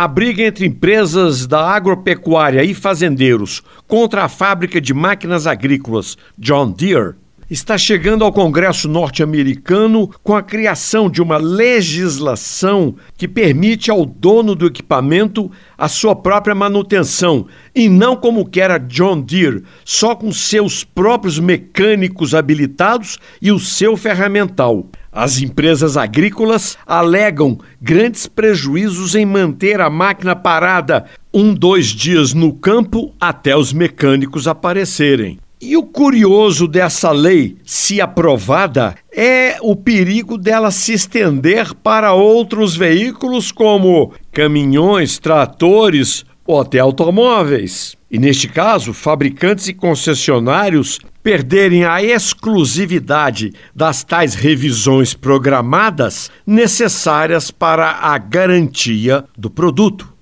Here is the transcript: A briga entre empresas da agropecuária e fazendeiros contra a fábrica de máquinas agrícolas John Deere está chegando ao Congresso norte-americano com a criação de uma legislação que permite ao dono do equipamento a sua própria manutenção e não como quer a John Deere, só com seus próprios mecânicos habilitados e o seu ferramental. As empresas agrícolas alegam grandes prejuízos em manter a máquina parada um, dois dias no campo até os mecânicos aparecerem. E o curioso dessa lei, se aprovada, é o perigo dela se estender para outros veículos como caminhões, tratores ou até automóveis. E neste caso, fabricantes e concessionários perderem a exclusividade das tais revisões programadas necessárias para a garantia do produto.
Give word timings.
A 0.00 0.06
briga 0.06 0.44
entre 0.44 0.64
empresas 0.64 1.44
da 1.44 1.74
agropecuária 1.74 2.62
e 2.62 2.72
fazendeiros 2.72 3.64
contra 3.84 4.22
a 4.22 4.28
fábrica 4.28 4.80
de 4.80 4.94
máquinas 4.94 5.44
agrícolas 5.44 6.16
John 6.38 6.70
Deere 6.70 7.16
está 7.50 7.78
chegando 7.78 8.24
ao 8.24 8.32
Congresso 8.32 8.88
norte-americano 8.88 10.10
com 10.22 10.36
a 10.36 10.42
criação 10.42 11.08
de 11.08 11.22
uma 11.22 11.38
legislação 11.38 12.94
que 13.16 13.26
permite 13.26 13.90
ao 13.90 14.04
dono 14.04 14.54
do 14.54 14.66
equipamento 14.66 15.50
a 15.76 15.88
sua 15.88 16.14
própria 16.14 16.54
manutenção 16.54 17.46
e 17.74 17.88
não 17.88 18.16
como 18.16 18.48
quer 18.48 18.70
a 18.70 18.78
John 18.78 19.20
Deere, 19.20 19.64
só 19.84 20.14
com 20.14 20.30
seus 20.30 20.84
próprios 20.84 21.38
mecânicos 21.38 22.34
habilitados 22.34 23.18
e 23.40 23.50
o 23.50 23.58
seu 23.58 23.96
ferramental. 23.96 24.86
As 25.10 25.40
empresas 25.40 25.96
agrícolas 25.96 26.76
alegam 26.86 27.58
grandes 27.80 28.26
prejuízos 28.26 29.14
em 29.14 29.24
manter 29.24 29.80
a 29.80 29.88
máquina 29.88 30.36
parada 30.36 31.06
um, 31.32 31.54
dois 31.54 31.86
dias 31.86 32.34
no 32.34 32.52
campo 32.52 33.14
até 33.18 33.56
os 33.56 33.72
mecânicos 33.72 34.46
aparecerem. 34.46 35.38
E 35.60 35.76
o 35.76 35.82
curioso 35.82 36.68
dessa 36.68 37.10
lei, 37.10 37.56
se 37.64 38.00
aprovada, 38.00 38.94
é 39.12 39.56
o 39.60 39.74
perigo 39.74 40.38
dela 40.38 40.70
se 40.70 40.92
estender 40.92 41.74
para 41.74 42.12
outros 42.12 42.76
veículos 42.76 43.50
como 43.50 44.12
caminhões, 44.30 45.18
tratores 45.18 46.24
ou 46.46 46.60
até 46.60 46.78
automóveis. 46.78 47.96
E 48.08 48.20
neste 48.20 48.46
caso, 48.46 48.94
fabricantes 48.94 49.66
e 49.66 49.74
concessionários 49.74 51.00
perderem 51.24 51.84
a 51.84 52.00
exclusividade 52.02 53.52
das 53.74 54.04
tais 54.04 54.36
revisões 54.36 55.12
programadas 55.12 56.30
necessárias 56.46 57.50
para 57.50 57.90
a 58.00 58.16
garantia 58.16 59.24
do 59.36 59.50
produto. 59.50 60.17